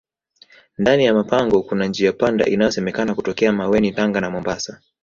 ndani 0.77 1.05
ya 1.05 1.13
mapango 1.13 1.61
Kuna 1.63 1.85
njia 1.85 2.13
panda 2.13 2.45
inayosemekana 2.45 3.15
kutokea 3.15 3.53
maweni 3.53 3.91
tanga 3.91 4.21
na 4.21 4.29
mombasa 4.29 4.81